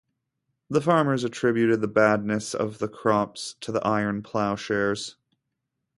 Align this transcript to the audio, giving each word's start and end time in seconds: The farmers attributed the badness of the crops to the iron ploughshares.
The 0.67 0.81
farmers 0.81 1.23
attributed 1.23 1.81
the 1.81 1.87
badness 1.87 2.55
of 2.55 2.79
the 2.79 2.87
crops 2.87 3.53
to 3.61 3.71
the 3.71 3.85
iron 3.87 4.23
ploughshares. 4.23 5.15